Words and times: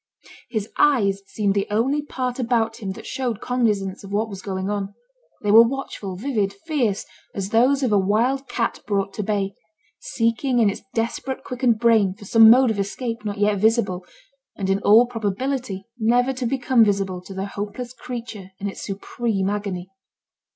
His 0.49 0.67
eyes 0.79 1.21
seemed 1.27 1.53
the 1.53 1.67
only 1.69 2.01
part 2.01 2.39
about 2.39 2.77
him 2.77 2.93
that 2.93 3.05
showed 3.05 3.39
cognizance 3.39 4.03
of 4.03 4.11
what 4.11 4.29
was 4.29 4.41
going 4.41 4.67
on. 4.67 4.95
They 5.43 5.51
were 5.51 5.61
watchful, 5.61 6.15
vivid, 6.15 6.53
fierce 6.65 7.05
as 7.35 7.49
those 7.49 7.83
of 7.83 7.91
a 7.91 7.99
wild 7.99 8.47
cat 8.47 8.79
brought 8.87 9.13
to 9.13 9.21
bay, 9.21 9.53
seeking 9.99 10.57
in 10.57 10.71
its 10.71 10.81
desperate 10.95 11.43
quickened 11.43 11.77
brain 11.77 12.15
for 12.15 12.25
some 12.25 12.49
mode 12.49 12.71
of 12.71 12.79
escape 12.79 13.23
not 13.23 13.37
yet 13.37 13.59
visible, 13.59 14.03
and 14.55 14.71
in 14.71 14.79
all 14.79 15.05
probability 15.05 15.85
never 15.99 16.33
to 16.33 16.47
become 16.47 16.83
visible 16.83 17.21
to 17.21 17.35
the 17.35 17.45
hopeless 17.45 17.93
creature 17.93 18.49
in 18.59 18.67
its 18.67 18.83
supreme 18.83 19.51
agony. 19.51 19.91